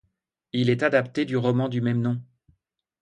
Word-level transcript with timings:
Il 0.51 0.71
est 0.71 0.81
adapté 0.81 1.25
du 1.25 1.37
roman 1.37 1.69
du 1.69 1.79
même 1.79 2.01
nom. 2.01 2.19